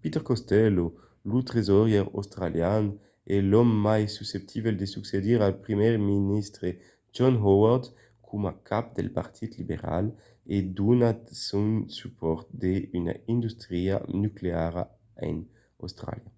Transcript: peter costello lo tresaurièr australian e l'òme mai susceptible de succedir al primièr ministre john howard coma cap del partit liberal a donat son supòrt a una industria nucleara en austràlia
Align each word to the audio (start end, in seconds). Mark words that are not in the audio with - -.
peter 0.00 0.22
costello 0.30 0.86
lo 1.30 1.38
tresaurièr 1.48 2.06
australian 2.18 2.84
e 3.34 3.34
l'òme 3.50 3.76
mai 3.86 4.02
susceptible 4.16 4.74
de 4.80 4.86
succedir 4.96 5.38
al 5.46 5.54
primièr 5.64 5.94
ministre 6.10 6.68
john 7.16 7.34
howard 7.44 7.84
coma 8.26 8.52
cap 8.68 8.84
del 8.96 9.10
partit 9.18 9.50
liberal 9.60 10.06
a 10.56 10.58
donat 10.78 11.20
son 11.46 11.66
supòrt 11.98 12.46
a 12.70 12.74
una 13.00 13.14
industria 13.34 13.94
nucleara 14.22 14.84
en 15.28 15.36
austràlia 15.84 16.30